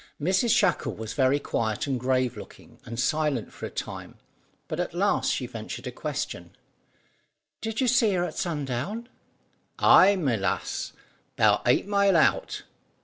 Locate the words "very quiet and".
1.13-1.99